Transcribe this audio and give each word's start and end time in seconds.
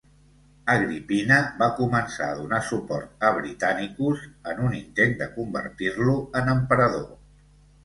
Agrippina 0.75 1.35
va 1.59 1.67
començar 1.79 2.29
a 2.29 2.37
donar 2.39 2.61
suport 2.71 3.27
a 3.29 3.31
Britannicus 3.37 4.25
en 4.55 4.65
un 4.71 4.75
intent 4.81 5.15
de 5.23 5.31
convertir-lo 5.37 6.19
en 6.43 6.53
emperador. 6.59 7.09